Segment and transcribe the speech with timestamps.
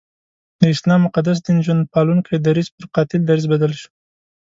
[0.59, 3.89] د اسلام مقدس دین ژوند پالونکی درځ پر قاتل دریځ بدل شو.